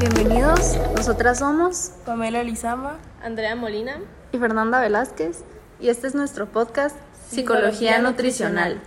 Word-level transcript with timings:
Bienvenidos, 0.00 0.78
nosotras 0.96 1.40
somos 1.40 1.92
Pamela 2.06 2.42
Lizama, 2.42 2.96
Andrea 3.22 3.54
Molina 3.54 3.98
y 4.32 4.38
Fernanda 4.38 4.80
Velázquez 4.80 5.44
y 5.78 5.90
este 5.90 6.06
es 6.06 6.14
nuestro 6.14 6.46
podcast 6.46 6.96
Psicología, 7.28 7.70
Psicología 7.70 7.98
Nutricional. 7.98 8.80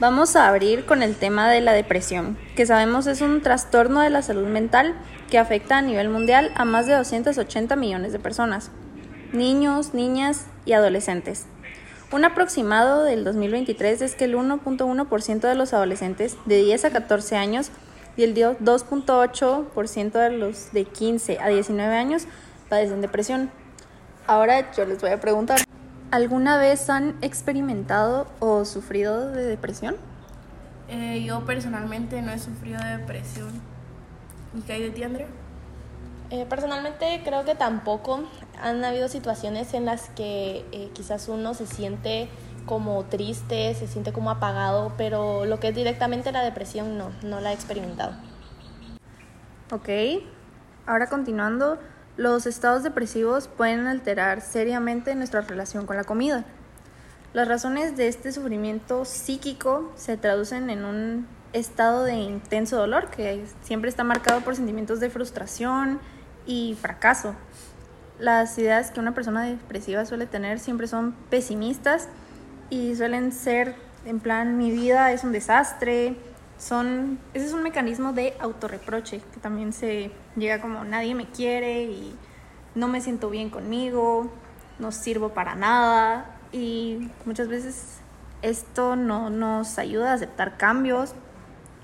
Vamos 0.00 0.34
a 0.34 0.48
abrir 0.48 0.86
con 0.86 1.02
el 1.02 1.14
tema 1.14 1.50
de 1.50 1.60
la 1.60 1.74
depresión, 1.74 2.38
que 2.56 2.64
sabemos 2.64 3.06
es 3.06 3.20
un 3.20 3.42
trastorno 3.42 4.00
de 4.00 4.08
la 4.08 4.22
salud 4.22 4.48
mental 4.48 4.94
que 5.30 5.38
afecta 5.38 5.76
a 5.76 5.82
nivel 5.82 6.08
mundial 6.08 6.52
a 6.54 6.64
más 6.64 6.86
de 6.86 6.94
280 6.94 7.76
millones 7.76 8.12
de 8.12 8.18
personas, 8.18 8.70
niños, 9.34 9.92
niñas 9.92 10.46
y 10.64 10.72
adolescentes. 10.72 11.44
Un 12.12 12.24
aproximado 12.24 13.04
del 13.04 13.24
2023 13.24 14.00
es 14.00 14.14
que 14.14 14.24
el 14.24 14.36
1.1% 14.36 15.40
de 15.40 15.54
los 15.54 15.74
adolescentes 15.74 16.38
de 16.46 16.62
10 16.62 16.86
a 16.86 16.90
14 16.90 17.36
años 17.36 17.70
y 18.16 18.22
el 18.22 18.34
2.8% 18.34 20.12
de 20.12 20.30
los 20.30 20.72
de 20.72 20.84
15 20.84 21.38
a 21.38 21.48
19 21.48 21.94
años 21.94 22.26
padecen 22.68 23.00
depresión. 23.00 23.50
Ahora 24.26 24.72
yo 24.72 24.84
les 24.84 25.00
voy 25.00 25.10
a 25.10 25.20
preguntar, 25.20 25.60
¿alguna 26.10 26.56
vez 26.58 26.88
han 26.90 27.16
experimentado 27.22 28.26
o 28.40 28.64
sufrido 28.64 29.30
de 29.30 29.44
depresión? 29.44 29.96
Eh, 30.88 31.22
yo 31.24 31.44
personalmente 31.44 32.22
no 32.22 32.32
he 32.32 32.38
sufrido 32.38 32.80
de 32.80 32.98
depresión. 32.98 33.50
¿Y 34.56 34.62
qué 34.62 34.74
hay 34.74 34.82
de 34.82 34.90
ti, 34.90 35.02
Andrea? 35.02 35.26
Eh, 36.30 36.44
personalmente 36.48 37.20
creo 37.24 37.44
que 37.44 37.54
tampoco 37.54 38.24
han 38.60 38.84
habido 38.84 39.08
situaciones 39.08 39.74
en 39.74 39.84
las 39.84 40.08
que 40.10 40.64
eh, 40.72 40.90
quizás 40.92 41.28
uno 41.28 41.54
se 41.54 41.66
siente 41.66 42.28
como 42.66 43.04
triste, 43.04 43.74
se 43.74 43.86
siente 43.86 44.12
como 44.12 44.30
apagado, 44.30 44.92
pero 44.98 45.46
lo 45.46 45.58
que 45.60 45.68
es 45.68 45.74
directamente 45.74 46.32
la 46.32 46.42
depresión 46.42 46.98
no, 46.98 47.10
no 47.22 47.40
la 47.40 47.52
he 47.52 47.54
experimentado. 47.54 48.12
Ok, 49.72 49.88
ahora 50.86 51.08
continuando, 51.08 51.78
los 52.16 52.46
estados 52.46 52.82
depresivos 52.82 53.48
pueden 53.48 53.86
alterar 53.86 54.40
seriamente 54.40 55.14
nuestra 55.14 55.40
relación 55.40 55.86
con 55.86 55.96
la 55.96 56.04
comida. 56.04 56.44
Las 57.32 57.48
razones 57.48 57.96
de 57.96 58.08
este 58.08 58.32
sufrimiento 58.32 59.04
psíquico 59.04 59.92
se 59.96 60.16
traducen 60.16 60.70
en 60.70 60.84
un 60.84 61.26
estado 61.52 62.04
de 62.04 62.14
intenso 62.14 62.76
dolor 62.76 63.10
que 63.10 63.44
siempre 63.62 63.90
está 63.90 64.04
marcado 64.04 64.40
por 64.40 64.56
sentimientos 64.56 65.00
de 65.00 65.10
frustración 65.10 66.00
y 66.46 66.76
fracaso. 66.80 67.34
Las 68.18 68.56
ideas 68.56 68.90
que 68.90 69.00
una 69.00 69.12
persona 69.12 69.42
depresiva 69.42 70.06
suele 70.06 70.26
tener 70.26 70.58
siempre 70.58 70.86
son 70.86 71.12
pesimistas 71.28 72.08
y 72.70 72.94
suelen 72.94 73.32
ser 73.32 73.74
en 74.04 74.20
plan 74.20 74.56
mi 74.56 74.70
vida 74.70 75.12
es 75.12 75.24
un 75.24 75.32
desastre, 75.32 76.16
son 76.58 77.18
ese 77.34 77.46
es 77.46 77.52
un 77.52 77.62
mecanismo 77.62 78.12
de 78.12 78.34
autorreproche 78.40 79.20
que 79.32 79.40
también 79.40 79.72
se 79.72 80.10
llega 80.36 80.60
como 80.60 80.84
nadie 80.84 81.14
me 81.14 81.26
quiere 81.26 81.84
y 81.84 82.14
no 82.74 82.88
me 82.88 83.00
siento 83.00 83.30
bien 83.30 83.50
conmigo, 83.50 84.30
no 84.78 84.92
sirvo 84.92 85.30
para 85.30 85.54
nada 85.54 86.36
y 86.52 87.10
muchas 87.24 87.48
veces 87.48 87.98
esto 88.42 88.96
no 88.96 89.30
nos 89.30 89.78
ayuda 89.78 90.12
a 90.12 90.14
aceptar 90.14 90.56
cambios 90.56 91.14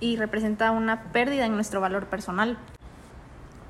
y 0.00 0.17
representa 0.17 0.70
una 0.70 1.05
pérdida 1.12 1.46
en 1.46 1.55
nuestro 1.55 1.80
valor 1.80 2.06
personal. 2.06 2.58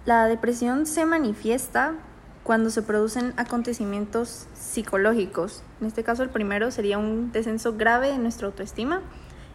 La 0.04 0.26
depresión 0.26 0.86
se 0.86 1.06
manifiesta 1.06 1.94
cuando 2.42 2.70
se 2.70 2.82
producen 2.82 3.34
acontecimientos 3.36 4.46
psicológicos. 4.54 5.62
En 5.80 5.86
este 5.86 6.02
caso 6.02 6.22
el 6.22 6.30
primero 6.30 6.70
sería 6.70 6.98
un 6.98 7.32
descenso 7.32 7.74
grave 7.76 8.08
de 8.08 8.18
nuestra 8.18 8.46
autoestima 8.46 9.00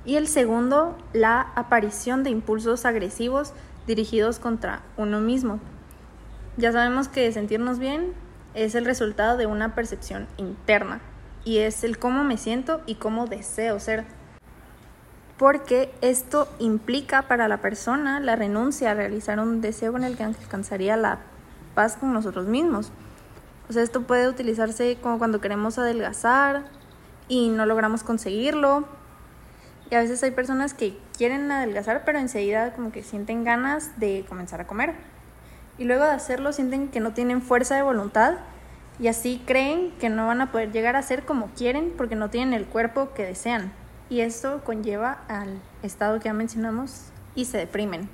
y 0.06 0.16
el 0.16 0.28
segundo 0.28 0.98
la 1.14 1.42
aparición 1.56 2.24
de 2.24 2.30
impulsos 2.30 2.86
agresivos 2.86 3.54
dirigidos 3.88 4.40
contra 4.40 4.82
uno 4.96 5.20
mismo. 5.20 5.60
Ya 6.56 6.72
sabemos 6.72 7.08
que 7.08 7.32
sentirnos 7.32 7.78
bien 7.78 8.14
es 8.54 8.74
el 8.74 8.86
resultado 8.86 9.38
de 9.38 9.46
una 9.46 9.76
percepción 9.76 10.28
interna 10.38 11.02
y 11.44 11.60
es 11.60 11.84
el 11.84 12.00
cómo 12.00 12.24
me 12.24 12.38
siento 12.38 12.82
y 12.86 12.96
cómo 12.96 13.28
deseo 13.28 13.80
ser. 13.80 14.06
Porque 15.38 15.94
esto 16.02 16.48
implica 16.58 17.24
para 17.24 17.48
la 17.48 17.58
persona 17.58 18.20
la 18.20 18.36
renuncia 18.36 18.92
a 18.92 18.96
realizar 18.96 19.40
un 19.40 19.62
deseo 19.62 19.92
con 19.92 20.04
el 20.04 20.18
que 20.18 20.24
alcanzaría 20.24 20.98
la 20.98 21.20
paz 21.78 21.96
con 21.96 22.12
nosotros 22.12 22.48
mismos. 22.48 22.92
O 23.70 23.74
sea, 23.74 23.84
esto 23.84 24.02
puede 24.02 24.28
utilizarse 24.28 24.98
como 25.00 25.20
cuando 25.20 25.40
queremos 25.42 25.78
adelgazar 25.78 26.64
y 27.28 27.50
no 27.50 27.68
logramos 27.68 28.02
conseguirlo. 28.02 28.86
Y 29.92 29.94
a 29.94 30.00
veces 30.00 30.24
hay 30.24 30.32
personas 30.32 30.74
que 30.74 30.98
quieren 31.16 31.52
adelgazar, 31.52 32.02
pero 32.04 32.18
enseguida 32.18 32.74
como 32.74 32.92
que 32.92 33.04
sienten 33.04 33.44
ganas 33.44 34.00
de 34.00 34.26
comenzar 34.28 34.60
a 34.60 34.66
comer. 34.66 34.96
Y 35.78 35.84
luego 35.84 36.04
de 36.04 36.14
hacerlo 36.14 36.52
sienten 36.52 36.88
que 36.88 37.00
no 37.00 37.14
tienen 37.14 37.44
fuerza 37.44 37.76
de 37.76 37.84
voluntad 37.84 38.38
y 38.98 39.08
así 39.08 39.44
creen 39.46 39.92
que 40.00 40.10
no 40.10 40.26
van 40.26 40.42
a 40.42 40.52
poder 40.52 40.72
llegar 40.72 40.96
a 40.96 41.04
ser 41.04 41.26
como 41.26 41.52
quieren 41.56 41.94
porque 41.96 42.16
no 42.16 42.32
tienen 42.32 42.56
el 42.56 42.66
cuerpo 42.66 43.14
que 43.14 43.24
desean. 43.24 43.72
Y 44.10 44.22
esto 44.22 44.64
conlleva 44.64 45.20
al 45.28 45.62
estado 45.84 46.18
que 46.18 46.26
ya 46.26 46.34
mencionamos 46.34 47.12
y 47.36 47.46
se 47.46 47.60
deprimen. 47.60 48.10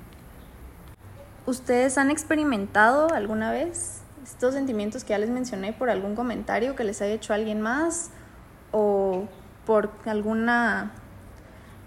¿Ustedes 1.45 1.97
han 1.97 2.09
experimentado 2.09 3.09
alguna 3.13 3.51
vez 3.51 4.01
estos 4.23 4.53
sentimientos 4.53 5.03
que 5.03 5.09
ya 5.09 5.17
les 5.17 5.29
mencioné 5.29 5.73
por 5.73 5.89
algún 5.89 6.15
comentario 6.15 6.75
que 6.75 6.85
les 6.85 7.01
haya 7.01 7.13
hecho 7.13 7.33
alguien 7.33 7.59
más 7.59 8.11
o 8.71 9.25
por 9.65 9.91
alguna 10.05 10.93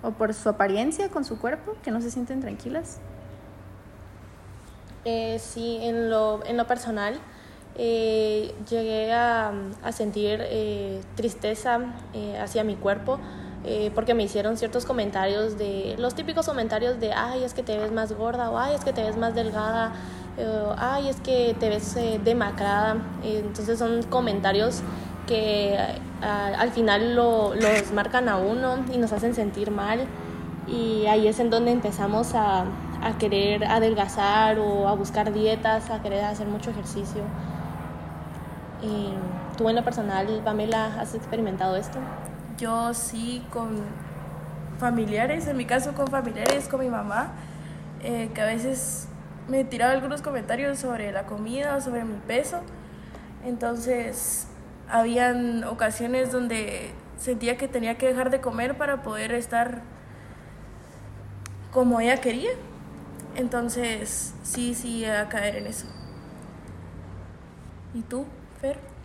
o 0.03 0.11
por 0.11 0.34
su 0.34 0.49
apariencia 0.49 1.09
con 1.09 1.25
su 1.25 1.39
cuerpo 1.39 1.75
que 1.83 1.91
no 1.91 2.03
se 2.03 2.11
sienten 2.11 2.41
tranquilas? 2.41 2.99
Eh, 5.06 5.39
sí, 5.39 5.78
en 5.81 6.11
lo, 6.11 6.44
en 6.44 6.56
lo 6.56 6.67
personal 6.67 7.19
eh, 7.77 8.55
llegué 8.69 9.12
a, 9.12 9.53
a 9.83 9.93
sentir 9.93 10.41
eh, 10.43 11.00
tristeza 11.15 11.81
eh, 12.15 12.38
hacia 12.38 12.65
mi 12.65 12.75
cuerpo 12.75 13.21
eh, 13.65 13.91
porque 13.94 14.15
me 14.15 14.22
hicieron 14.22 14.56
ciertos 14.56 14.84
comentarios 14.84 15.59
de 15.59 15.97
los 15.99 16.15
típicos 16.15 16.47
comentarios 16.47 17.00
de 17.00 17.12
ay 17.12 17.43
es 17.43 17.55
que 17.55 17.62
te 17.62 17.77
ves 17.78 17.91
más 17.91 18.12
gorda 18.12 18.50
o 18.50 18.59
ay 18.59 18.75
es 18.75 18.84
que 18.84 18.93
te 18.93 19.03
ves 19.03 19.17
más 19.17 19.34
delgada 19.34 19.93
eh, 20.39 20.75
ay 20.77 21.09
es 21.09 21.21
que 21.21 21.56
te 21.59 21.69
ves 21.69 21.97
eh, 21.97 22.21
demacrada 22.22 22.97
Eh, 23.25 23.43
entonces 23.44 23.78
son 23.78 24.03
comentarios 24.05 24.83
que 25.27 25.77
al 26.22 26.71
final 26.71 27.15
lo, 27.17 27.55
los 27.55 27.93
marcan 27.93 28.28
a 28.28 28.37
uno 28.39 28.84
y 28.93 28.99
nos 28.99 29.12
hacen 29.12 29.34
sentir 29.34 29.71
mal. 29.71 30.06
Y 30.69 31.06
ahí 31.06 31.27
es 31.28 31.41
en 31.41 31.50
donde 31.50 31.73
empezamos 31.73 32.34
a, 32.34 32.65
a 33.03 33.19
querer 33.19 33.65
adelgazar 33.65 34.59
o 34.59 34.88
a 34.88 34.94
buscar 34.94 35.33
dietas 35.33 35.91
a 35.91 36.00
querer 36.03 36.25
hacer 36.25 36.47
mucho 36.47 36.71
ejercicio. 36.71 37.23
Y 38.83 39.11
tú 39.56 39.69
en 39.69 39.77
lo 39.77 39.84
personal 39.84 40.27
Pamela 40.44 41.00
has 41.00 41.15
experimentado 41.15 41.77
esto 41.77 41.99
Yo 42.59 42.94
sí 42.94 43.44
con 43.50 43.83
familiares, 44.78 45.47
en 45.47 45.56
mi 45.56 45.67
caso 45.67 45.93
con 45.94 46.06
familiares, 46.09 46.69
con 46.69 46.81
mi 46.81 46.89
mamá, 46.89 47.33
eh, 48.03 48.31
que 48.34 48.41
a 48.41 48.47
veces 48.47 49.09
me 49.49 49.65
tiraba 49.65 49.93
algunos 49.93 50.22
comentarios 50.22 50.78
sobre 50.78 51.12
la 51.12 51.25
comida, 51.27 51.81
sobre 51.81 52.05
mi 52.05 52.19
peso. 52.27 52.61
Entonces, 53.44 54.47
habían 54.89 55.65
ocasiones 55.65 56.33
donde 56.33 56.91
sentía 57.19 57.56
que 57.56 57.69
tenía 57.69 57.97
que 57.99 58.06
dejar 58.06 58.31
de 58.31 58.41
comer 58.41 58.77
para 58.77 59.03
poder 59.03 59.33
estar 59.33 59.83
como 61.73 62.00
ella 62.00 62.21
quería. 62.21 62.50
Entonces, 63.37 64.34
sí, 64.43 64.75
sí, 64.75 65.05
a 65.05 65.28
caer 65.28 65.56
en 65.56 65.67
eso. 65.67 65.87
¿Y 67.94 68.03
tú, 68.03 68.25
Fer? 68.61 68.95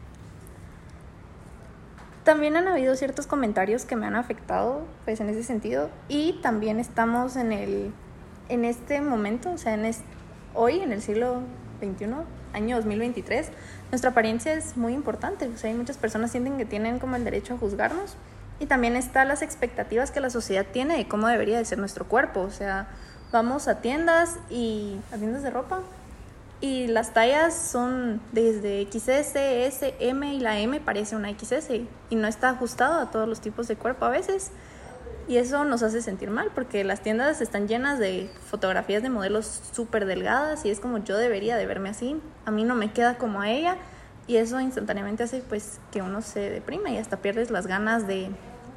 También 2.24 2.56
han 2.56 2.68
habido 2.68 2.96
ciertos 2.96 3.26
comentarios 3.26 3.86
que 3.86 3.96
me 3.96 4.06
han 4.06 4.16
afectado 4.16 4.82
pues 5.06 5.20
en 5.20 5.30
ese 5.30 5.44
sentido. 5.44 5.90
Y 6.08 6.40
también 6.41 6.79
estamos 6.79 7.35
en 7.35 7.52
el 7.52 7.94
en 8.52 8.66
este 8.66 9.00
momento, 9.00 9.52
o 9.52 9.58
sea, 9.58 9.73
en 9.73 9.85
es, 9.85 10.02
hoy 10.53 10.82
en 10.82 10.91
el 10.91 11.02
siglo 11.02 11.41
XXI, 11.79 12.08
año 12.53 12.76
2023, 12.76 13.47
nuestra 13.91 14.12
apariencia 14.12 14.53
es 14.53 14.76
muy 14.76 14.94
importante, 14.94 15.47
o 15.47 15.58
sea, 15.58 15.70
hay 15.70 15.76
muchas 15.78 15.97
personas 15.97 16.32
sienten 16.32 16.58
que 16.58 16.66
tienen 16.66 17.00
como 17.00 17.16
el 17.16 17.23
derecho 17.23 17.53
a 17.53 17.58
juzgarnos. 17.58 18.16
Y 18.59 18.66
también 18.66 18.97
están 18.97 19.29
las 19.29 19.41
expectativas 19.41 20.12
que 20.12 20.20
la 20.20 20.29
sociedad 20.29 20.66
tiene 20.72 20.97
de 20.97 21.08
cómo 21.08 21.28
debería 21.28 21.58
de 21.58 21.66
ser 21.66 21.79
nuestro 21.79 22.06
cuerpo, 22.09 22.41
o 22.41 22.52
sea, 22.52 22.90
vamos 23.32 23.70
a 23.70 23.79
tiendas 23.79 24.38
y 24.50 25.00
a 25.14 25.18
tiendas 25.18 25.44
de 25.44 25.50
ropa 25.50 25.79
y 26.61 26.85
las 26.85 27.11
tallas 27.11 27.55
son 27.55 28.22
desde 28.31 28.87
XS, 28.90 29.35
S, 29.35 29.96
M 29.99 30.31
y 30.31 30.40
la 30.40 30.59
M 30.59 30.79
parece 30.79 31.16
una 31.16 31.29
XS 31.31 31.72
y 32.11 32.16
no 32.16 32.28
está 32.28 32.49
ajustado 32.49 32.99
a 32.99 33.09
todos 33.09 33.28
los 33.28 33.41
tipos 33.41 33.67
de 33.67 33.75
cuerpo 33.75 34.05
a 34.05 34.09
veces. 34.09 34.52
Y 35.28 35.37
eso 35.37 35.66
nos 35.66 35.81
hace 35.81 36.03
sentir 36.03 36.29
mal 36.29 36.52
porque 36.53 36.84
las 36.84 37.02
tiendas 37.02 37.41
están 37.41 37.67
llenas 37.67 37.97
de 37.97 38.29
fotografías 38.46 39.02
de 39.02 39.09
modelos 39.09 39.61
súper 39.72 40.05
delgadas 40.05 40.63
y 40.66 40.69
es 40.69 40.79
como 40.79 40.99
yo 40.99 41.17
debería 41.17 41.58
de 41.58 41.66
verme 41.66 41.90
así. 41.90 42.22
A 42.46 42.52
mí 42.52 42.63
no 42.63 42.75
me 42.75 42.91
queda 42.91 43.17
como 43.17 43.41
a 43.41 43.49
ella 43.49 43.78
y 44.28 44.35
eso 44.37 44.59
instantáneamente 44.59 45.23
hace 45.23 45.40
pues 45.41 45.79
que 45.91 46.03
uno 46.03 46.22
se 46.22 46.52
deprima 46.52 46.91
y 46.91 46.97
hasta 46.97 47.17
pierdes 47.17 47.49
las 47.49 47.66
ganas 47.66 48.05
de, 48.05 48.29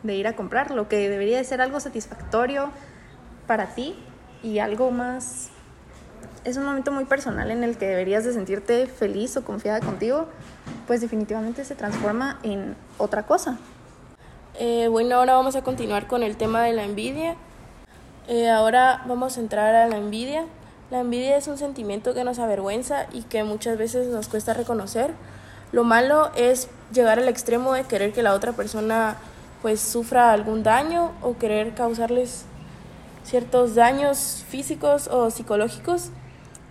de 0.03 0.15
ir 0.15 0.27
a 0.27 0.37
comprar, 0.37 0.71
lo 0.71 0.89
que 0.89 1.11
debería 1.11 1.37
de 1.37 1.45
ser 1.45 1.61
algo 1.61 1.81
satisfactorio 1.81 2.71
para 3.47 3.75
ti 3.75 3.95
y 4.43 4.59
algo 4.59 4.91
más 4.91 5.51
es 6.45 6.57
un 6.57 6.65
momento 6.65 6.93
muy 6.93 7.05
personal 7.05 7.51
en 7.51 7.65
el 7.65 7.77
que 7.77 7.87
deberías 7.87 8.25
de 8.25 8.33
sentirte 8.33 8.87
feliz 8.87 9.37
o 9.37 9.45
confiada 9.45 9.81
contigo, 9.81 10.27
pues 10.87 11.01
definitivamente 11.01 11.65
se 11.65 11.75
transforma 11.75 12.39
en 12.43 12.77
otra 12.99 13.25
cosa. 13.25 13.59
Eh, 14.59 14.89
bueno, 14.89 15.17
ahora 15.17 15.35
vamos 15.35 15.57
a 15.57 15.63
continuar 15.63 16.07
con 16.07 16.23
el 16.23 16.37
tema 16.37 16.63
de 16.63 16.73
la 16.73 16.85
envidia. 16.85 17.37
Eh, 18.29 18.49
ahora 18.49 19.03
vamos 19.07 19.37
a 19.37 19.41
entrar 19.41 19.75
a 19.75 19.89
la 19.89 19.97
envidia. 19.97 20.45
La 20.91 21.01
envidia 21.01 21.37
es 21.37 21.49
un 21.49 21.59
sentimiento 21.59 22.15
que 22.15 22.25
nos 22.25 22.39
avergüenza 22.39 23.07
y 23.13 23.23
que 23.23 23.43
muchas 23.43 23.79
veces 23.79 24.09
nos 24.09 24.29
cuesta 24.29 24.55
reconocer. 24.55 25.13
Lo 25.73 25.83
malo 25.83 26.31
es 26.37 26.69
llegar 26.93 27.19
al 27.19 27.29
extremo 27.29 27.73
de 27.73 27.85
querer 27.85 28.13
que 28.13 28.23
la 28.23 28.35
otra 28.35 28.53
persona 28.53 29.17
pues 29.61 29.81
sufra 29.81 30.33
algún 30.33 30.63
daño 30.63 31.13
o 31.23 31.37
querer 31.37 31.75
causarles 31.75 32.45
ciertos 33.25 33.75
daños 33.75 34.45
físicos 34.49 35.09
o 35.09 35.31
psicológicos 35.31 36.11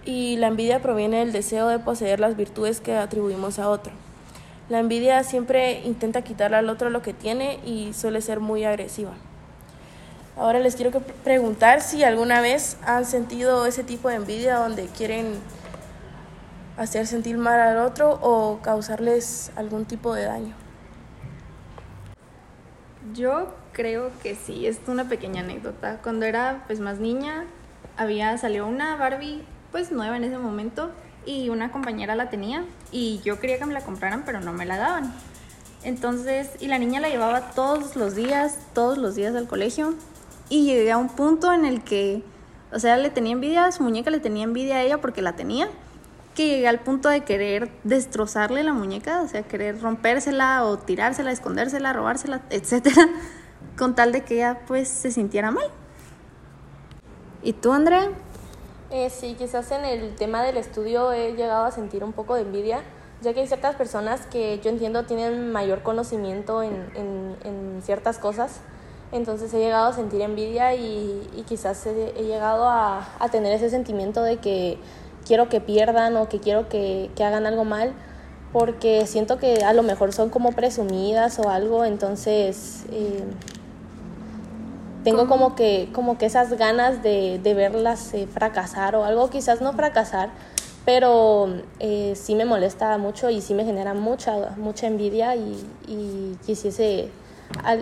y 0.06 0.38
la 0.38 0.48
envidia 0.48 0.82
proviene 0.82 1.20
del 1.20 1.32
deseo 1.32 1.68
de 1.68 1.80
poseer 1.80 2.20
las 2.20 2.38
virtudes 2.38 2.80
que 2.80 2.96
atribuimos 2.96 3.60
a 3.60 3.70
otro. 3.70 3.94
La 4.70 4.80
envidia 4.80 5.24
siempre 5.24 5.82
intenta 5.82 6.22
quitarle 6.22 6.58
al 6.58 6.70
otro 6.70 6.90
lo 6.90 7.02
que 7.02 7.14
tiene 7.14 7.60
y 7.66 7.94
suele 7.94 8.22
ser 8.22 8.40
muy 8.40 8.64
agresiva. 8.64 9.12
Ahora 10.38 10.60
les 10.60 10.76
quiero 10.76 10.92
preguntar 11.24 11.82
si 11.82 12.04
alguna 12.04 12.42
vez 12.42 12.78
han 12.86 13.06
sentido 13.06 13.66
ese 13.66 13.84
tipo 13.84 14.10
de 14.10 14.16
envidia 14.16 14.56
donde 14.56 14.86
quieren 14.88 15.36
hacer 16.78 17.06
sentir 17.06 17.38
mal 17.38 17.60
al 17.60 17.78
otro 17.78 18.20
o 18.22 18.60
causarles 18.62 19.52
algún 19.56 19.86
tipo 19.86 20.14
de 20.16 20.24
daño. 20.24 20.63
Yo 23.14 23.54
creo 23.74 24.12
que 24.24 24.36
sí, 24.36 24.66
es 24.66 24.80
una 24.88 25.08
pequeña 25.08 25.42
anécdota. 25.42 26.00
Cuando 26.02 26.26
era 26.26 26.64
pues 26.68 26.80
más 26.80 27.00
niña, 27.00 27.46
había 27.96 28.38
salió 28.38 28.66
una 28.66 28.96
Barbie 28.96 29.44
pues 29.72 29.92
nueva 29.92 30.18
en 30.18 30.24
ese 30.24 30.38
momento 30.38 30.90
y 31.26 31.50
una 31.50 31.72
compañera 31.72 32.16
la 32.16 32.30
tenía 32.30 32.66
y 32.92 33.20
yo 33.24 33.40
quería 33.40 33.60
que 33.60 33.66
me 33.66 33.74
la 33.74 33.82
compraran, 33.82 34.24
pero 34.26 34.40
no 34.40 34.54
me 34.54 34.66
la 34.66 34.78
daban. 34.78 35.14
Entonces, 35.84 36.52
y 36.60 36.68
la 36.68 36.80
niña 36.80 37.02
la 37.02 37.10
llevaba 37.10 37.52
todos 37.52 37.96
los 37.96 38.16
días, 38.16 38.58
todos 38.74 38.98
los 38.98 39.16
días 39.16 39.36
al 39.36 39.48
colegio 39.48 39.94
y 40.50 40.66
llegué 40.66 40.92
a 40.92 40.98
un 40.98 41.10
punto 41.10 41.52
en 41.54 41.66
el 41.66 41.84
que, 41.84 42.24
o 42.72 42.80
sea, 42.80 42.98
le 42.98 43.10
tenía 43.10 43.34
envidia 43.34 43.72
su 43.72 43.84
muñeca, 43.84 44.10
le 44.10 44.20
tenía 44.22 44.44
envidia 44.44 44.78
a 44.78 44.82
ella 44.82 45.02
porque 45.02 45.22
la 45.22 45.36
tenía, 45.36 45.68
que 46.34 46.48
llegué 46.48 46.68
al 46.68 46.80
punto 46.80 47.10
de 47.10 47.22
querer 47.22 47.70
destrozarle 47.84 48.64
la 48.64 48.74
muñeca, 48.74 49.22
o 49.22 49.28
sea, 49.28 49.44
querer 49.44 49.82
rompérsela 49.82 50.66
o 50.66 50.78
tirársela, 50.78 51.32
escondérsela, 51.32 51.94
robársela, 51.94 52.42
etcétera, 52.50 53.08
con 53.78 53.96
tal 53.96 54.12
de 54.12 54.24
que 54.24 54.36
ella 54.36 54.62
pues 54.68 54.88
se 54.88 55.12
sintiera 55.12 55.52
mal. 55.52 55.70
¿Y 57.44 57.54
tú, 57.54 57.74
Andrea? 57.74 58.10
Eh, 58.90 59.10
sí, 59.10 59.36
quizás 59.38 59.72
en 59.72 59.86
el 59.86 60.16
tema 60.16 60.44
del 60.44 60.58
estudio 60.58 61.12
he 61.12 61.34
llegado 61.34 61.66
a 61.66 61.72
sentir 61.72 62.04
un 62.04 62.14
poco 62.14 62.36
de 62.36 62.42
envidia, 62.42 62.82
ya 63.22 63.34
que 63.34 63.42
hay 63.42 63.48
ciertas 63.48 63.76
personas 63.76 64.26
que 64.28 64.60
yo 64.60 64.70
entiendo 64.70 65.06
tienen 65.06 65.52
mayor 65.52 65.82
conocimiento 65.82 66.62
en, 66.62 66.90
en, 66.96 67.82
ciertas 67.82 68.20
cosas, 68.20 68.62
entonces 69.12 69.54
he 69.54 69.58
llegado 69.58 69.88
a 69.88 69.94
sentir 69.94 70.22
envidia 70.22 70.76
y, 70.76 71.28
y 71.36 71.42
quizás 71.44 71.86
he, 71.86 72.14
llegado 72.24 72.66
a, 72.66 73.08
a, 73.20 73.30
tener 73.30 73.52
ese 73.54 73.70
sentimiento 73.70 74.22
de 74.24 74.38
que 74.38 74.78
quiero 75.26 75.50
que 75.50 75.62
pierdan 75.62 76.16
o 76.18 76.30
que 76.30 76.40
quiero 76.40 76.70
que, 76.70 77.10
que 77.16 77.24
hagan 77.24 77.46
algo 77.46 77.66
mal, 77.66 77.94
porque 78.52 79.06
siento 79.08 79.38
que 79.40 79.64
a 79.64 79.74
lo 79.74 79.84
mejor 79.84 80.14
son 80.14 80.30
como 80.30 80.52
presumidas 80.52 81.40
o 81.40 81.50
algo, 81.50 81.86
entonces... 81.86 82.86
Eh, 82.92 83.24
tengo 85.04 85.28
como 85.28 85.54
que, 85.56 85.90
como 85.92 86.18
que 86.18 86.26
esas 86.26 86.54
ganas 86.54 87.04
de, 87.04 87.38
de 87.44 87.54
verlas 87.54 88.14
eh, 88.14 88.26
fracasar 88.26 88.96
o 88.96 89.04
algo, 89.04 89.30
quizás 89.30 89.60
no 89.60 89.74
fracasar, 89.74 90.30
pero 90.86 91.50
eh, 91.80 92.14
sí 92.16 92.36
me 92.36 92.46
molesta 92.46 92.98
mucho 92.98 93.30
y 93.30 93.42
sí 93.42 93.54
me 93.54 93.66
genera 93.66 93.94
mucha, 93.94 94.52
mucha 94.58 94.88
envidia 94.88 95.36
y, 95.36 95.62
y 95.88 96.38
quisiese 96.46 97.10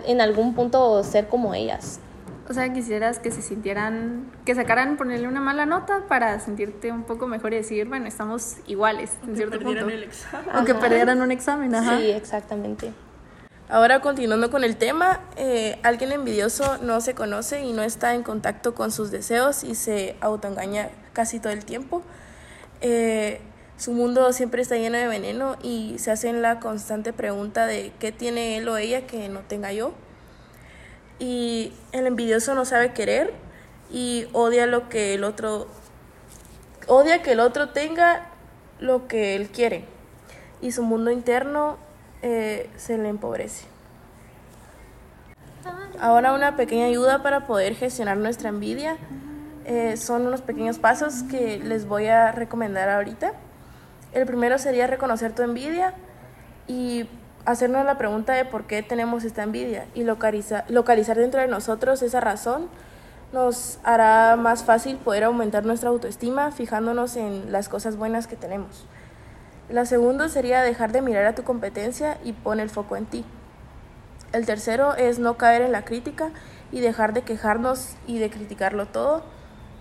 en 0.06 0.20
algún 0.20 0.54
punto 0.54 1.02
ser 1.04 1.28
como 1.28 1.54
ellas. 1.54 2.00
O 2.48 2.54
sea, 2.54 2.72
quisieras 2.72 3.18
que 3.18 3.30
se 3.30 3.40
sintieran, 3.40 4.30
que 4.44 4.54
sacaran, 4.54 4.96
ponerle 4.96 5.28
una 5.28 5.40
mala 5.40 5.64
nota 5.64 6.06
para 6.08 6.40
sentirte 6.40 6.90
un 6.90 7.04
poco 7.04 7.26
mejor 7.28 7.52
y 7.52 7.56
decir, 7.56 7.86
bueno, 7.88 8.06
estamos 8.06 8.56
iguales 8.66 9.12
en 9.26 9.36
cierto 9.36 9.60
punto. 9.60 9.88
El 9.88 10.02
examen. 10.02 10.56
O 10.56 10.64
que 10.64 10.74
perdieran 10.74 11.22
un 11.22 11.30
examen, 11.30 11.74
ajá. 11.74 11.98
Sí, 11.98 12.10
exactamente. 12.10 12.92
Ahora 13.68 14.00
continuando 14.00 14.50
con 14.50 14.64
el 14.64 14.76
tema, 14.76 15.20
eh, 15.36 15.78
alguien 15.82 16.12
envidioso 16.12 16.78
no 16.82 17.00
se 17.00 17.14
conoce 17.14 17.62
y 17.62 17.72
no 17.72 17.82
está 17.82 18.14
en 18.14 18.22
contacto 18.22 18.74
con 18.74 18.92
sus 18.92 19.10
deseos 19.10 19.64
y 19.64 19.76
se 19.76 20.16
autoengaña 20.20 20.90
casi 21.14 21.40
todo 21.40 21.52
el 21.52 21.64
tiempo. 21.64 22.02
Eh, 22.82 23.40
su 23.78 23.92
mundo 23.92 24.32
siempre 24.32 24.60
está 24.60 24.76
lleno 24.76 24.98
de 24.98 25.06
veneno 25.06 25.56
y 25.62 25.94
se 25.98 26.10
hacen 26.10 26.42
la 26.42 26.60
constante 26.60 27.12
pregunta 27.12 27.66
de 27.66 27.92
qué 27.98 28.12
tiene 28.12 28.58
él 28.58 28.68
o 28.68 28.76
ella 28.76 29.06
que 29.06 29.28
no 29.28 29.40
tenga 29.40 29.72
yo. 29.72 29.94
Y 31.22 31.72
el 31.92 32.08
envidioso 32.08 32.56
no 32.56 32.64
sabe 32.64 32.92
querer 32.92 33.32
y 33.92 34.26
odia 34.32 34.66
lo 34.66 34.88
que 34.88 35.14
el 35.14 35.22
otro 35.22 35.68
odia 36.88 37.22
que 37.22 37.30
el 37.30 37.38
otro 37.38 37.68
tenga 37.68 38.26
lo 38.80 39.06
que 39.06 39.36
él 39.36 39.48
quiere. 39.50 39.84
Y 40.60 40.72
su 40.72 40.82
mundo 40.82 41.12
interno 41.12 41.76
eh, 42.22 42.68
se 42.76 42.98
le 42.98 43.08
empobrece. 43.08 43.66
Ahora 46.00 46.32
una 46.32 46.56
pequeña 46.56 46.86
ayuda 46.86 47.22
para 47.22 47.46
poder 47.46 47.76
gestionar 47.76 48.16
nuestra 48.16 48.48
envidia 48.48 48.96
eh, 49.64 49.96
son 49.96 50.26
unos 50.26 50.42
pequeños 50.42 50.80
pasos 50.80 51.22
que 51.30 51.60
les 51.60 51.86
voy 51.86 52.08
a 52.08 52.32
recomendar 52.32 52.88
ahorita. 52.88 53.32
El 54.12 54.26
primero 54.26 54.58
sería 54.58 54.88
reconocer 54.88 55.36
tu 55.36 55.42
envidia 55.42 55.94
y 56.66 57.06
hacernos 57.44 57.84
la 57.84 57.98
pregunta 57.98 58.32
de 58.34 58.44
por 58.44 58.64
qué 58.64 58.82
tenemos 58.82 59.24
esta 59.24 59.42
envidia 59.42 59.86
y 59.94 60.04
localizar, 60.04 60.64
localizar 60.68 61.16
dentro 61.16 61.40
de 61.40 61.48
nosotros 61.48 62.02
esa 62.02 62.20
razón 62.20 62.68
nos 63.32 63.78
hará 63.82 64.36
más 64.36 64.62
fácil 64.64 64.96
poder 64.96 65.24
aumentar 65.24 65.64
nuestra 65.64 65.88
autoestima 65.88 66.50
fijándonos 66.50 67.16
en 67.16 67.50
las 67.50 67.68
cosas 67.68 67.96
buenas 67.96 68.26
que 68.26 68.36
tenemos. 68.36 68.84
La 69.70 69.86
segunda 69.86 70.28
sería 70.28 70.60
dejar 70.62 70.92
de 70.92 71.00
mirar 71.00 71.24
a 71.24 71.34
tu 71.34 71.42
competencia 71.42 72.18
y 72.24 72.34
poner 72.34 72.64
el 72.64 72.70
foco 72.70 72.96
en 72.96 73.06
ti. 73.06 73.24
El 74.32 74.44
tercero 74.44 74.94
es 74.96 75.18
no 75.18 75.38
caer 75.38 75.62
en 75.62 75.72
la 75.72 75.84
crítica 75.84 76.30
y 76.70 76.80
dejar 76.80 77.14
de 77.14 77.22
quejarnos 77.22 77.96
y 78.06 78.18
de 78.18 78.28
criticarlo 78.28 78.86
todo. 78.86 79.22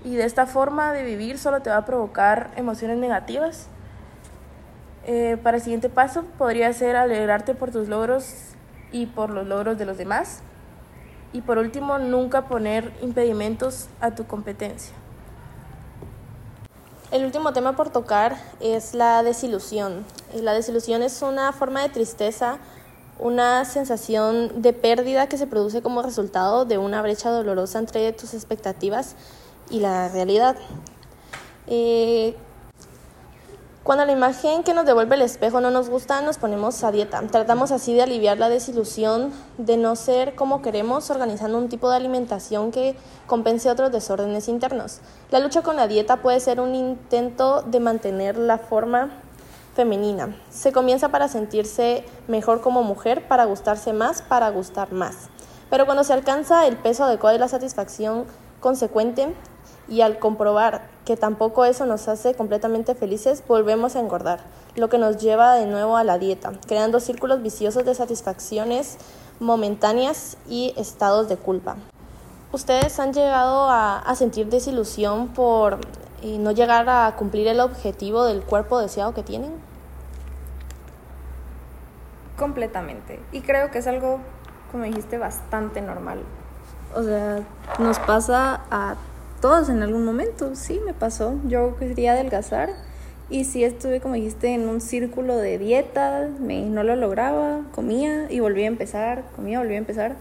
Y 0.04 0.16
de 0.16 0.24
esta 0.24 0.46
forma 0.46 0.94
de 0.94 1.04
vivir 1.04 1.38
solo 1.38 1.62
te 1.62 1.70
va 1.70 1.78
a 1.78 1.86
provocar 1.86 2.52
emociones 2.56 2.98
negativas. 2.98 3.68
Eh, 5.06 5.38
para 5.42 5.58
el 5.58 5.64
siguiente 5.64 5.90
paso 5.90 6.24
podría 6.38 6.72
ser 6.74 6.96
alegrarte 6.96 7.56
por 7.56 7.72
tus 7.72 7.88
logros 7.88 8.34
y 8.92 9.08
por 9.08 9.30
los 9.30 9.48
logros 9.48 9.78
de 9.78 9.86
los 9.86 9.98
demás. 9.98 10.42
Y 11.34 11.42
por 11.42 11.58
último, 11.58 11.98
nunca 11.98 12.48
poner 12.48 12.92
impedimentos 13.02 13.88
a 14.00 14.12
tu 14.12 14.28
competencia. 14.28 14.94
El 17.12 17.26
último 17.26 17.52
tema 17.52 17.76
por 17.76 17.90
tocar 17.90 18.38
es 18.60 18.94
la 18.94 19.22
desilusión. 19.24 20.06
La 20.34 20.54
desilusión 20.54 21.02
es 21.04 21.22
una 21.22 21.52
forma 21.52 21.82
de 21.82 21.90
tristeza, 21.90 22.58
una 23.20 23.66
sensación 23.66 24.62
de 24.62 24.74
pérdida 24.74 25.28
que 25.28 25.38
se 25.38 25.46
produce 25.46 25.82
como 25.82 26.02
resultado 26.02 26.64
de 26.64 26.78
una 26.78 27.02
brecha 27.02 27.30
dolorosa 27.30 27.80
entre 27.80 28.14
tus 28.14 28.34
expectativas 28.34 29.16
y 29.70 29.80
la 29.80 30.08
realidad. 30.10 30.56
Eh, 31.68 32.36
cuando 33.84 34.06
la 34.06 34.12
imagen 34.12 34.62
que 34.62 34.76
nos 34.76 34.86
devuelve 34.86 35.16
el 35.16 35.24
espejo 35.24 35.60
no 35.60 35.72
nos 35.72 35.90
gusta, 35.90 36.22
nos 36.22 36.38
ponemos 36.38 36.84
a 36.84 36.92
dieta. 36.92 37.20
Tratamos 37.32 37.72
así 37.72 37.96
de 37.96 38.04
aliviar 38.04 38.38
la 38.38 38.48
desilusión 38.48 39.34
de 39.58 39.76
no 39.76 39.96
ser 39.96 40.36
como 40.36 40.62
queremos, 40.62 41.10
organizando 41.10 41.58
un 41.58 41.68
tipo 41.68 41.90
de 41.90 41.96
alimentación 41.96 42.72
que 42.72 42.96
compense 43.26 43.72
otros 43.72 43.92
desórdenes 43.92 44.48
internos. 44.50 45.00
La 45.32 45.40
lucha 45.40 45.64
con 45.64 45.78
la 45.78 45.88
dieta 45.88 46.18
puede 46.18 46.40
ser 46.40 46.60
un 46.60 46.76
intento 46.76 47.64
de 47.64 47.80
mantener 47.80 48.38
la 48.38 48.60
forma 48.60 49.10
femenina. 49.76 50.36
Se 50.52 50.72
comienza 50.72 51.10
para 51.10 51.28
sentirse 51.28 52.06
mejor 52.28 52.62
como 52.62 52.84
mujer, 52.84 53.28
para 53.28 53.46
gustarse 53.46 53.94
más, 53.94 54.22
para 54.22 54.52
gustar 54.52 54.92
más. 54.92 55.30
Pero 55.72 55.86
cuando 55.86 56.04
se 56.04 56.14
alcanza 56.14 56.68
el 56.68 56.78
peso 56.78 57.06
adecuado 57.06 57.36
y 57.36 57.40
la 57.40 57.48
satisfacción 57.48 58.26
consecuente, 58.60 59.34
y 59.88 60.02
al 60.02 60.20
comprobar 60.20 60.90
que 61.06 61.18
tampoco 61.18 61.66
eso 61.66 61.86
nos 61.86 62.08
hace 62.08 62.34
completamente 62.36 62.96
felices, 62.96 63.44
volvemos 63.48 63.96
a 63.96 64.00
engordar, 64.00 64.40
lo 64.76 64.90
que 64.90 64.98
nos 64.98 65.18
lleva 65.18 65.56
de 65.56 65.66
nuevo 65.66 65.98
a 65.98 66.04
la 66.04 66.18
dieta, 66.18 66.54
creando 66.68 67.00
círculos 67.00 67.42
viciosos 67.42 67.86
de 67.86 67.96
satisfacciones 67.96 68.98
momentáneas 69.40 70.38
y 70.48 70.74
estados 70.78 71.28
de 71.28 71.38
culpa. 71.38 71.76
¿Ustedes 72.52 73.00
han 73.00 73.14
llegado 73.14 73.70
a, 73.70 74.14
sentir 74.16 74.48
desilusión 74.48 75.30
por 75.30 75.80
eh, 76.22 76.38
no 76.38 76.52
llegar 76.52 76.88
a 76.90 77.16
cumplir 77.16 77.48
el 77.48 77.60
objetivo 77.60 78.26
del 78.26 78.44
cuerpo 78.44 78.80
deseado 78.80 79.14
que 79.14 79.24
tienen? 79.24 79.54
Completamente. 82.38 83.20
Y 83.32 83.42
creo 83.42 83.72
que 83.72 83.80
es 83.80 83.88
algo, 83.88 84.20
como 84.72 84.84
dijiste, 84.84 85.18
bastante 85.18 85.82
normal. 85.82 86.24
O 86.96 87.04
sea, 87.04 87.40
nos 87.80 88.00
pasa 88.00 88.62
a 88.70 88.96
todos 89.42 89.70
en 89.70 89.82
algún 89.82 90.06
momento, 90.06 90.56
sí, 90.56 90.80
me 90.86 90.94
pasó. 90.94 91.40
Yo 91.48 91.76
quería 91.78 92.14
adelgazar 92.14 92.70
y 93.30 93.46
sí 93.46 93.64
estuve, 93.64 94.00
como 94.00 94.14
dijiste, 94.14 94.54
en 94.54 94.70
un 94.70 94.80
círculo 94.82 95.36
de 95.38 95.58
dieta, 95.58 96.30
me, 96.40 96.62
no 96.62 96.84
lo 96.84 96.96
lograba, 96.96 97.62
comía 97.74 98.32
y 98.32 98.40
volví 98.40 98.64
a 98.64 98.68
empezar, 98.68 99.26
comía, 99.36 99.60
volví 99.60 99.76
a 99.76 99.80
empezar. 99.80 100.16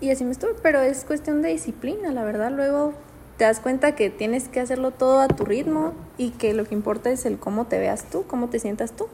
Y 0.00 0.10
así 0.10 0.24
me 0.24 0.32
estuve, 0.32 0.52
pero 0.62 0.80
es 0.80 1.04
cuestión 1.04 1.42
de 1.42 1.48
disciplina, 1.50 2.12
la 2.12 2.24
verdad. 2.24 2.50
Luego 2.50 2.94
te 3.36 3.44
das 3.44 3.60
cuenta 3.60 3.94
que 3.94 4.10
tienes 4.10 4.48
que 4.48 4.60
hacerlo 4.60 4.92
todo 4.92 5.20
a 5.20 5.28
tu 5.28 5.44
ritmo 5.44 5.94
y 6.16 6.30
que 6.30 6.54
lo 6.54 6.64
que 6.64 6.74
importa 6.74 7.10
es 7.10 7.26
el 7.26 7.38
cómo 7.38 7.66
te 7.66 7.78
veas 7.78 8.04
tú, 8.04 8.26
cómo 8.26 8.48
te 8.48 8.58
sientas 8.58 8.92
tú. 8.92 9.08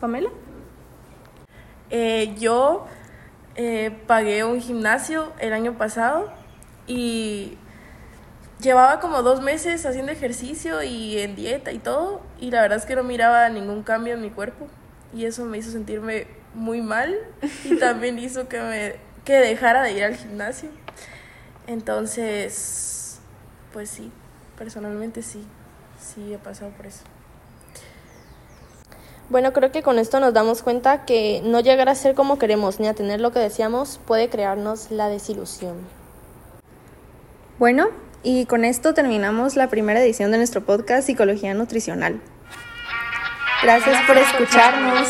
Pamela. 0.00 0.30
Eh, 1.90 2.34
yo 2.38 2.86
eh, 3.54 3.96
pagué 4.06 4.44
un 4.44 4.60
gimnasio 4.60 5.32
el 5.40 5.52
año 5.52 5.78
pasado 5.78 6.30
y 6.86 7.56
llevaba 8.60 9.00
como 9.00 9.22
dos 9.22 9.42
meses 9.42 9.84
haciendo 9.86 10.12
ejercicio 10.12 10.82
y 10.82 11.18
en 11.18 11.36
dieta 11.36 11.72
y 11.72 11.78
todo 11.78 12.22
y 12.40 12.50
la 12.50 12.62
verdad 12.62 12.78
es 12.78 12.86
que 12.86 12.96
no 12.96 13.02
miraba 13.02 13.48
ningún 13.48 13.82
cambio 13.82 14.14
en 14.14 14.22
mi 14.22 14.30
cuerpo 14.30 14.66
y 15.14 15.24
eso 15.24 15.44
me 15.44 15.58
hizo 15.58 15.70
sentirme 15.70 16.26
muy 16.54 16.80
mal 16.80 17.16
y 17.64 17.76
también 17.78 18.18
hizo 18.18 18.48
que 18.48 18.60
me 18.60 19.06
que 19.24 19.34
dejara 19.34 19.82
de 19.82 19.92
ir 19.92 20.04
al 20.04 20.14
gimnasio. 20.14 20.70
Entonces, 21.66 23.18
pues 23.72 23.90
sí, 23.90 24.12
personalmente 24.56 25.20
sí, 25.20 25.44
sí 26.00 26.32
he 26.32 26.38
pasado 26.38 26.70
por 26.70 26.86
eso. 26.86 27.02
Bueno, 29.28 29.52
creo 29.52 29.72
que 29.72 29.82
con 29.82 29.98
esto 29.98 30.20
nos 30.20 30.32
damos 30.32 30.62
cuenta 30.62 31.04
que 31.04 31.42
no 31.44 31.58
llegar 31.58 31.88
a 31.88 31.96
ser 31.96 32.14
como 32.14 32.38
queremos 32.38 32.78
ni 32.78 32.86
a 32.86 32.94
tener 32.94 33.20
lo 33.20 33.32
que 33.32 33.40
deseamos 33.40 33.98
puede 34.06 34.30
crearnos 34.30 34.92
la 34.92 35.08
desilusión. 35.08 35.76
Bueno, 37.58 37.88
y 38.26 38.44
con 38.44 38.64
esto 38.64 38.92
terminamos 38.92 39.54
la 39.54 39.68
primera 39.68 40.02
edición 40.02 40.32
de 40.32 40.38
nuestro 40.38 40.60
podcast 40.64 41.06
Psicología 41.06 41.54
Nutricional. 41.54 42.20
Gracias 43.62 44.02
por 44.04 44.18
escucharnos. 44.18 45.08